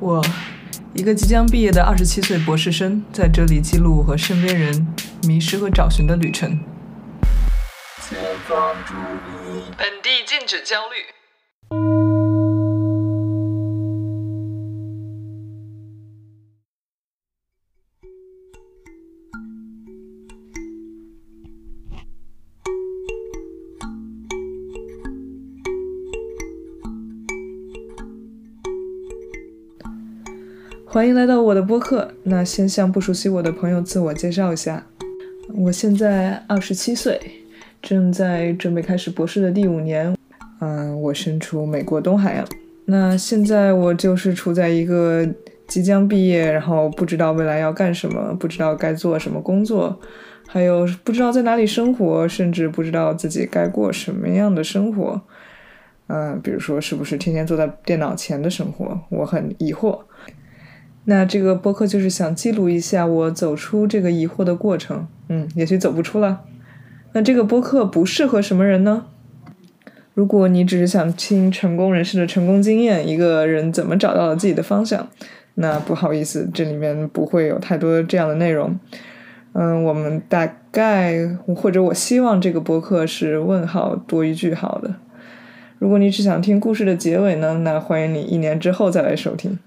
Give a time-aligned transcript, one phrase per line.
[0.00, 0.24] 我，
[0.92, 4.86] 一个即将毕业的二十七岁博士生，在这里记录我和身边人
[5.26, 6.58] 迷失和找寻的旅程。
[9.78, 11.23] 本地禁止焦虑。
[30.94, 32.08] 欢迎来到我的播客。
[32.22, 34.86] 那先向不熟悉我的朋友自我介绍一下，
[35.52, 37.20] 我现在二十七岁，
[37.82, 40.16] 正在准备开始博士的第五年。
[40.60, 42.44] 嗯，我身处美国东海岸。
[42.84, 45.28] 那现在我就是处在一个
[45.66, 49.98] 即将毕业，然后不知道未来要干什么，不知道该做什么工作，
[50.46, 55.20] 还有不知道在哪里生活，甚至不知道自己该过什么样的生活。
[56.06, 59.98] 嗯，比如说是不是天天坐在电脑前的生活，我很疑惑。
[61.06, 66.40] 那这个播客就是想记录一下我走出这个疑惑的过程，嗯，也许走不出了。
[67.12, 69.04] 那这个播客不适合什么人呢？
[70.14, 75.08] 如果你只是想听成功人士的成功经验，一个人怎么找到了自己的方向，
[75.56, 78.78] 那不好意思，这里面不会有太多这样的内容。
[79.52, 84.94] 嗯，我们大概或者我希望这个播客是问号多于句号的。
[85.78, 89.58] 如果你只想听故事的结尾呢，那欢迎你一年之后再来收听。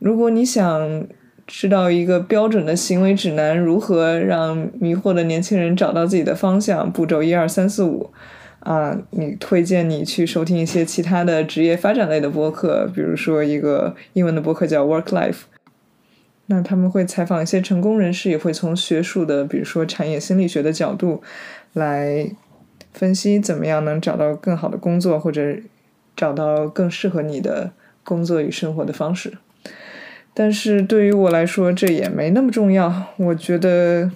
[0.00, 1.06] 如果你想
[1.46, 8.10] 知道一个标准的行为指南，如何让迷惑的年轻人找到自己的方向，步骤一二三四五，
[8.60, 15.42] 啊，你推荐你去收听一些其他的职业发展类的播客，比如说一个英文的播客叫 Work Life，
[16.46, 21.22] 那他们会采访一些成功人士，也会从学术的，比如说产业心理学的角度
[21.74, 22.30] 来
[22.92, 25.56] 分析怎么样能找到更好的工作，或者
[26.16, 29.34] 找到更适合你的工作与生活的方式。
[30.36, 32.92] 但是对于我来说，这也没那么重要。
[33.18, 34.10] 我觉得，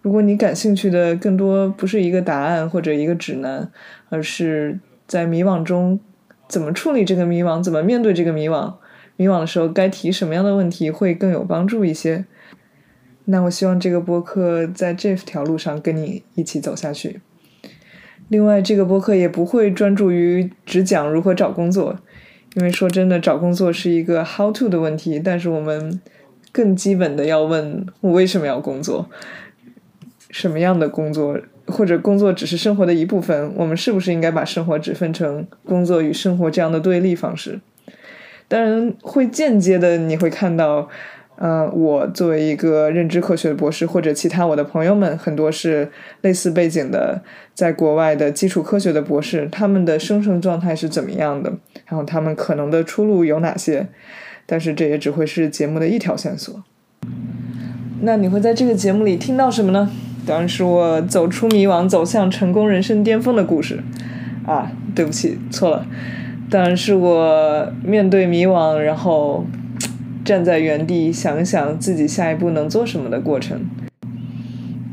[0.00, 3.70] 如果你感兴趣的更多不是一个答案或者一个指南，
[4.08, 6.00] 而是在迷惘中
[6.48, 8.76] 怎么处理这个迷惘，怎么面对这个迷惘，
[9.16, 12.24] 迷惘的时候该提什么样的问题会更有帮助一些。
[13.26, 17.20] 那我希望这个播客在这条路上跟你一起走下去。
[18.28, 21.98] 另外，这个播客也不会专注于只讲如何找工作。
[22.54, 26.00] 因为说真的，找工作是一个 how to 的问题，但是我们
[26.52, 29.08] 更基本的要问：我为什么要工作？
[30.30, 31.38] 什么样的工作？
[31.66, 33.52] 或者工作只是生活的一部分？
[33.56, 37.60] 我们是不是应该把生活只分成工作与生活这样的对立方式？
[38.48, 40.88] 当然，会间接的你会看到。
[41.42, 45.90] 嗯，我作为一个认知科学的博士，或者其他我的朋友们，很多是
[46.20, 47.22] 类似背景的，
[47.54, 51.50] 在国外的基础科学的博士，他们的生存状态是怎么样的？
[51.86, 53.88] 然后他们可能的出路有哪些？
[54.44, 56.62] 但是这也只会是节目的一条线索。
[58.02, 59.90] 那你会在这个节目里听到什么呢？
[60.26, 63.80] 当然是我走出迷惘，走向成功人生巅峰的故事。
[64.46, 65.86] 啊，对不起，错了。
[66.50, 69.46] 当然是我面对迷惘，然后。
[70.30, 73.62] 站在原地想想自己下一步能做什么的过程。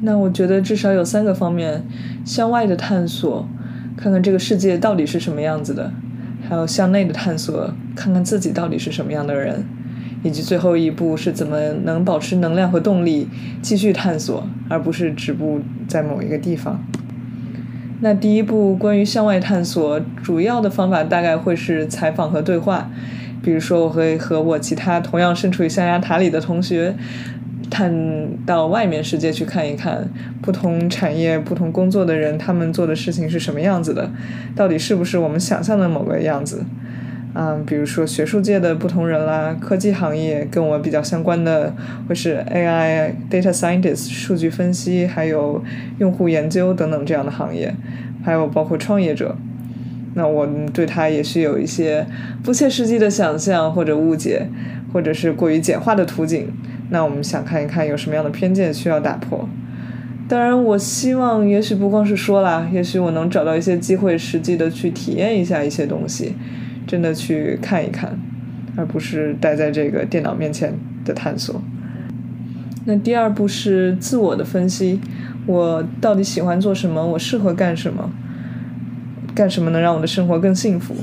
[0.02, 1.86] 那我觉得至少有三个方面：
[2.26, 3.48] 向外的探索，
[3.96, 5.92] 看看这个世界到底是什么样子的；
[6.50, 9.58] 还有向内的探索，看看自己到底是什么样的人；
[10.24, 13.28] 以及最后一步是怎么能保持能量和动力
[13.62, 16.84] 继续探索，而不是止步在某一个地方。
[18.00, 22.90] 那第一步关于向外探索，主要的方法大概会是采访和对话。
[23.44, 26.96] 比如说，我会和我其他同样身处于象牙塔里的同学，
[27.70, 27.94] 探
[28.46, 30.10] 到外面世界去看一看，
[30.42, 34.10] 不同产业、不同工作的人，他们做的事情是什么样子的，
[34.56, 36.66] 到底是不是我们想象的某个样子？
[37.40, 41.72] 嗯，比如说学术界的不同人啦，科技行业跟我比较相关的，
[42.08, 45.64] 会是 AI、Data Scientist、数据分析，还有
[46.00, 47.76] 用户研究等等这样的行业，
[48.24, 49.36] 还有包括创业者。
[50.18, 52.04] 那我对他也是有一些
[52.44, 54.48] 不切实际的想象或者误解，
[54.92, 56.48] 或者是过于简化的图景。
[56.90, 59.48] 那我们想看一看有什么样的偏见需要打破。
[60.28, 66.34] 当然，我希望也许不光是说啦，也许我能找到一些机会，实际的去体验一下一些东西，
[66.88, 68.18] 真的去看一看，
[68.76, 70.74] 而不是待在这个电脑面前
[71.06, 71.62] 的探索。
[72.86, 75.00] 那第二步是自我的分析，
[75.46, 77.06] 我到底喜欢做什么？
[77.06, 78.10] 我适合干什么？
[79.38, 80.96] 干什么能让我的生活更幸福？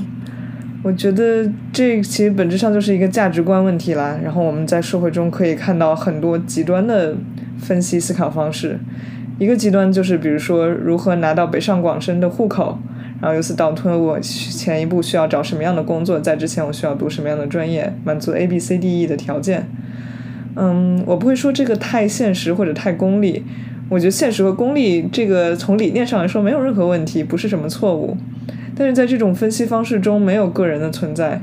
[0.83, 4.19] 我觉得这其实本质上就是一个价值观问题啦。
[4.21, 7.15] 然后我们在社会中可以看到很多极端的
[7.57, 8.77] 分析思考方式。
[9.39, 12.77] 一个极端就是，比如说如何拿到北上广深的户口，
[13.21, 19.69] 然后由此倒推我前一步需要找什么样的工作，在之前我需要读什么样的专业，满足 A B C D E 的条件。
[20.55, 23.45] 嗯，我不会说这个太现实或者太功利，
[23.89, 28.17] 我觉得现实和功利这个从理念上来说没有任何问题，不是什么错误。
[28.75, 31.39] 但是在这种分析方式中，没有个人的存在，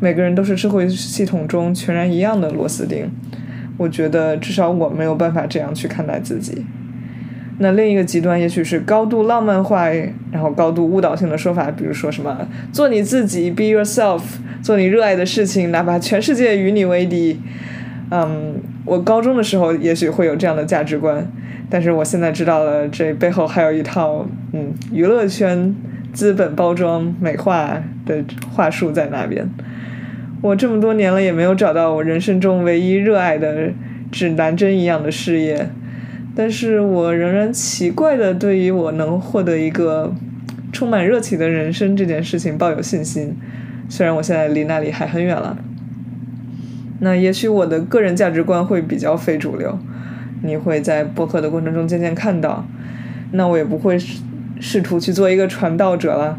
[0.00, 3.10] 每个人都是社会系统中全然一样的螺丝钉。
[3.76, 6.64] 我觉得至少我没有办法这样去看待自己。
[7.58, 9.88] 那另一个极端，也许是高度浪漫化，
[10.30, 14.22] 然后高度误导性的说法，比如说什么“做你自己，be yourself”，
[14.62, 17.38] 做你热爱的事情，哪怕全世界与你为敌。
[18.10, 21.26] 嗯，我高中的时候也许会有这样的价值观，
[21.70, 25.74] 但是我现在知道了，这背后还有一套嗯娱乐圈。
[26.12, 29.48] 资本包装美化的话术在那边。
[30.42, 33.70] 我这么多年了，也没有找到我人生中唯一热爱的
[34.10, 35.70] 指南针一样的事业，
[36.36, 40.12] 但是我仍然奇怪的对于我能获得一个
[40.70, 43.34] 充满热情的人生这件事情抱有信心。
[43.88, 45.56] 虽然我现在离那里还很远了。
[47.02, 49.78] 那也许我的个人价值观会比较非主流，
[50.42, 52.66] 你会在播客的过程中渐渐看到。
[53.30, 53.96] 那我也不会。
[54.64, 56.38] 试图去做一个传道者了，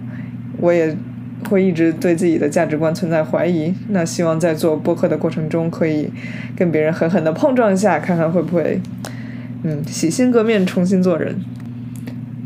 [0.61, 0.95] 我也
[1.49, 3.73] 会一直对自己的价值观存在怀疑。
[3.89, 6.09] 那希望在做播客的过程中，可以
[6.55, 8.79] 跟别人狠狠的碰撞一下，看看会不会，
[9.63, 11.35] 嗯，洗心革面，重新做人。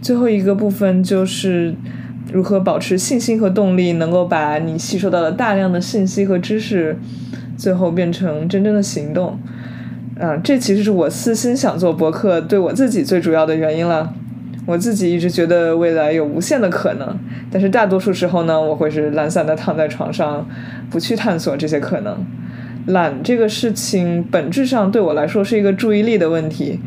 [0.02, 1.76] 最后一个部分就是
[2.34, 6.98] 如何保持信心和动力，能够把你吸收到的大量的信息和知识，
[7.58, 9.38] 最后变成真正的行动。
[10.18, 14.14] 啊，这其实是我私心想做博客对我自己最主要的原因了。
[14.66, 17.18] 我自己一直觉得未来有无限的可能，
[17.50, 20.46] 但是大多数时候呢，我会是懒散的躺在床上，
[20.90, 22.18] 不去探索这些可能。
[22.88, 26.82] 懒这个事情本质上对我来说是一个注意力的问题，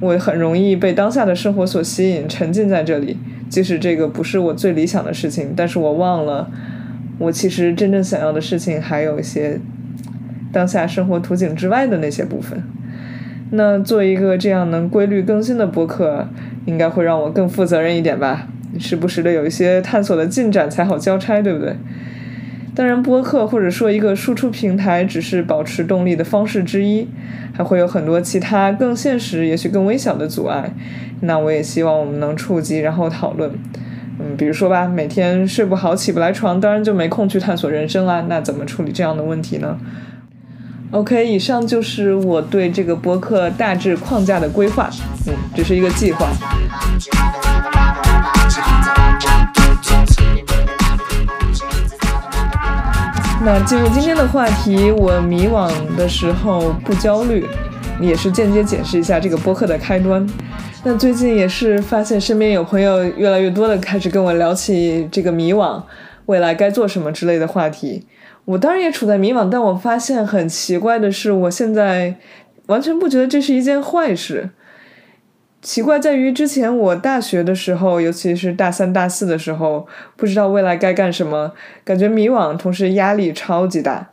[0.00, 3.16] 我很容易被当下的生活所吸引，沉浸在这里。
[3.48, 6.50] 即使这个不是我最理想的事情，但是我忘了，
[7.18, 9.58] 我其实真正想要的事情还有一些
[10.52, 12.62] 当下生活图景之外的那些部分。
[13.50, 16.28] 那做一个这样能规律更新的播客，
[16.66, 18.46] 应该会让我更负责任一点吧？
[18.78, 21.76] 时不时的有一些探索的进展才好交差，对不对？
[22.74, 27.06] 当然，播客或者说一个输出平台只是保持动力的方式之一，
[27.52, 30.72] 还会有很多其他更现实、也许更微小的阻碍。
[31.20, 33.50] 那我也希望我们能触及，然后讨论。
[34.18, 38.24] 嗯，比如说吧，每天睡不好、起不来床，当然就没空去探索人生啦。
[38.26, 39.78] 那怎么处理这样的问题呢
[40.92, 44.90] ？OK，以上就是我对这个播客大致框架的规划，
[45.26, 46.28] 嗯，只是一个计划。
[53.44, 57.46] 那进入今天的话题，我迷惘的时候不焦虑，
[57.98, 60.24] 也是间接解释一下这个播客的开端。
[60.84, 65.82] 那最近也是发现身边有朋友越来越多的开始跟我聊起这个迷惘，
[66.26, 68.06] 未来该做什么之类的话题。
[68.44, 72.16] 我当然也处在迷茫，但我发现很奇怪的是，我现在
[72.66, 74.50] 完全不觉得这是一件坏事。
[75.60, 79.86] 奇怪在于，之前我大学的时候，尤其是大三、大四的时候，
[80.16, 81.52] 不知道未来该干什么，
[81.84, 84.08] 感觉迷惘，同时压力超级大。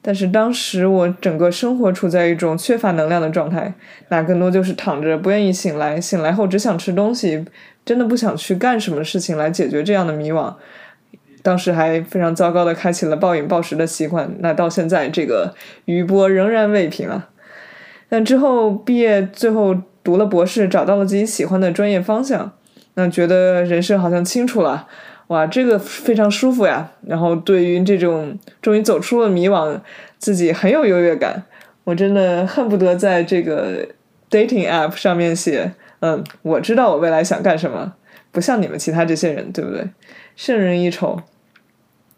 [0.00, 3.74] 但是当时我整个生活处在一种缺乏能量的状态，
[4.10, 7.44] 那更多就是躺着，不愿意醒来，醒来后只想吃东西，
[7.84, 10.54] 真的不想去干什么事情来解决这样的迷惘。
[11.42, 15.54] 当时还非常糟糕的开启了暴饮暴食的习惯，那到现在这个
[15.84, 17.28] 余波仍然未平啊。
[18.08, 19.74] 但之后毕业，最后
[20.04, 22.52] 读了博士，找到了自己喜欢的专业方向，
[22.94, 24.86] 那觉得人生好像清楚了，
[25.28, 26.92] 哇，这个非常舒服呀。
[27.06, 29.80] 然后对于这种终于走出了迷惘，
[30.18, 31.42] 自己很有优越感。
[31.84, 33.84] 我真的恨不得在这个
[34.30, 37.94] dating app 上面写，嗯，我知道我未来想干什么，
[38.30, 39.88] 不像你们其他这些人，对不对？
[40.36, 41.18] 胜人一筹。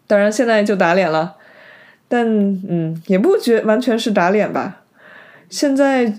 [0.07, 1.35] 当然，现在就打脸了，
[2.07, 2.25] 但
[2.67, 4.83] 嗯，也不觉完全是打脸吧。
[5.49, 6.13] 现在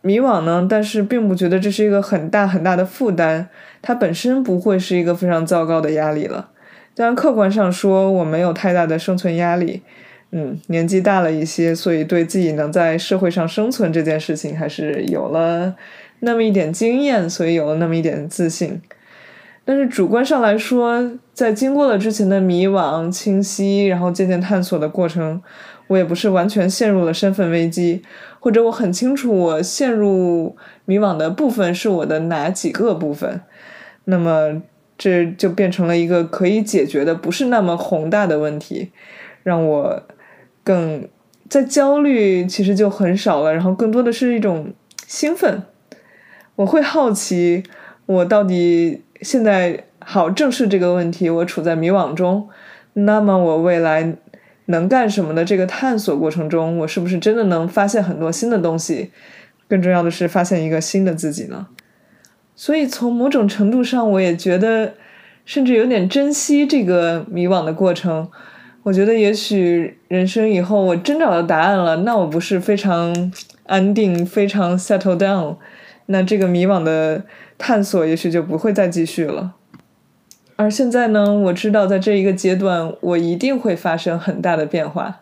[0.00, 3.46] 迷惘呢，但是并不觉得这是一个很大很大的负担，
[3.80, 6.50] 它本身不会是一个非常糟糕的压力了。
[6.94, 9.82] 当然，客观上说，我没有太大的生存压力。
[10.34, 15.74] 嗯，年纪大了一些，所以对自己能在社会上生存这件事情还是有了
[16.20, 18.80] 那么一点经验，所以有了那么一点自信。
[19.64, 25.40] 但是主观上来说，在经过了之前的迷惘、清晰，然后渐渐探索的过程，
[25.86, 28.02] 我也不是完全陷入了身份危机，
[28.40, 33.40] 或者我很清楚我陷入迷惘的部分是我的哪几个部分，
[34.06, 34.60] 那么
[34.98, 38.90] 这就变成了一个可以解决的、不是那么宏大的问题，
[39.44, 40.02] 让我
[40.64, 41.06] 更
[41.48, 44.72] 在焦虑，其实就很少了，然后更多的是一种
[45.06, 45.62] 兴奋，
[46.56, 47.62] 我会好奇
[48.06, 49.04] 我到底。
[49.22, 52.48] 现在好正视这个问题，我处在迷惘中，
[52.94, 54.14] 那么我未来
[54.66, 59.10] 能干什么的这个探索过程中，我是不是真的能发现很多新的东西？
[59.68, 61.68] 更重要的是，发现一个新的自己呢？
[62.54, 64.92] 所以从某种程度上，我也觉得，
[65.46, 68.28] 甚至有点珍惜这个迷惘的过程。
[68.82, 73.32] 我觉得，也许人生以后我真找到答案了，那我不是非常
[73.66, 75.56] 安定、非常 settle down，
[76.06, 77.24] 那这个迷惘的
[77.64, 79.54] 探索也许就不会再继续了。
[80.56, 85.20] 而现在呢，我知道在这一个阶段，我一定会发生很大的变化。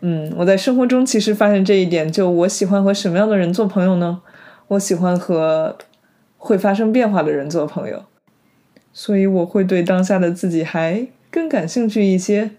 [0.00, 4.22] 嗯，我在生活中其实发现这一点，就我喜欢和什么样的人做朋友呢？
[4.68, 5.76] 我喜欢和
[6.38, 8.04] 会发生变化的人做朋友，
[8.94, 12.52] 所以我会对当下的自己还更感兴趣一些。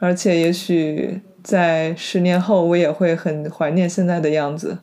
[0.00, 4.78] 而且，也许在十年后，我也会很怀念现在的样子，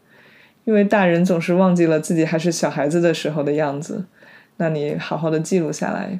[0.66, 4.06] 因为大人总是忘记了自己还是小孩子的时候的样子。
[4.58, 6.20] 那你好好的记录下来，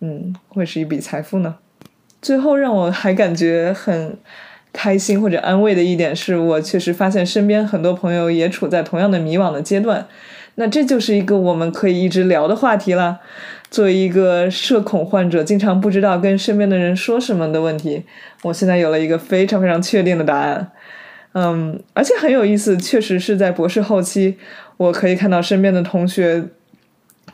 [0.00, 1.56] 嗯，会是一笔财富呢。
[2.22, 4.16] 最后，让我还感觉很
[4.72, 10.06] 开心或者安慰的一点是，我确实发现身边很多朋友也处在同样的迷惘的阶段。
[10.54, 13.20] 那这就是一个我们可以一直聊的话题了。
[13.70, 18.04] 作为一个社恐患者，经常不知道跟身边的人说什么的问题，
[18.42, 20.70] 我现在有了一个非常非常确定的答案。
[21.34, 24.36] 嗯，而且很有意思，确实是在博士后期，
[24.76, 26.44] 我可以看到身边的同学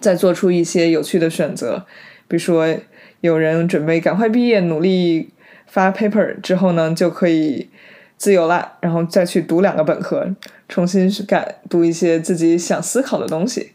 [0.00, 1.86] 在做出一些有趣的选择，
[2.26, 2.66] 比如说
[3.20, 5.30] 有人准备赶快毕业，努力
[5.66, 7.70] 发 paper 之后呢，就可以
[8.16, 10.28] 自由了，然后再去读两个本科，
[10.68, 13.72] 重新改读一些自己想思考的东西。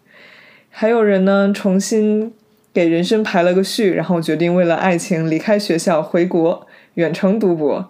[0.70, 2.34] 还有人呢，重新。
[2.75, 7.89] 给人生排了个序，然后决定为了爱情离开学校回国远程读博，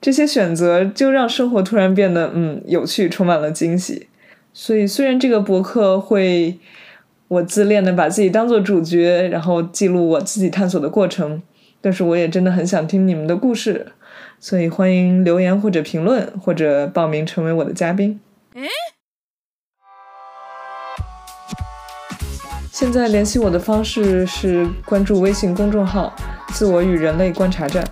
[0.00, 4.08] 这些选择就让生活突然变得嗯有趣，充满了惊喜。
[4.52, 6.58] 所以虽然这个博客会
[7.28, 11.42] 我自恋的把自己当做主角，然后记录我自己探索的过程，
[11.80, 13.86] 但是我也真的很想听你们的故事，
[14.38, 18.20] 所以欢迎留言或者评论或者报名成为我的嘉宾。
[22.70, 26.14] 现在联系我的方式是关注微信公众号
[26.52, 27.82] “自我与人类观察站”，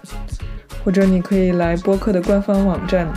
[0.84, 3.08] 或者你可以来播客的官方网站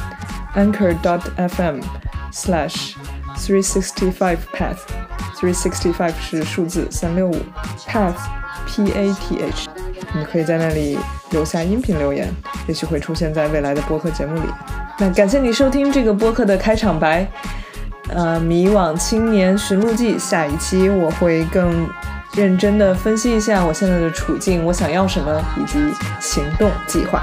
[0.55, 2.93] anchor.dot.fm/slash
[3.37, 4.77] three sixty five path
[5.35, 7.35] three sixty five 是数字三六五
[7.85, 8.15] path
[8.65, 9.69] p a t h，
[10.15, 10.97] 你可以在那里
[11.31, 12.33] 留下音频留言，
[12.67, 14.49] 也许会出现在未来的播客节目里。
[14.97, 17.27] 那感谢你收听这个播客的开场白。
[18.09, 21.85] 呃，迷惘青年寻路记，下一期我会更
[22.33, 25.79] 认真的分析一下我现在的处境，我想要什么，以及
[26.19, 27.21] 行动计划。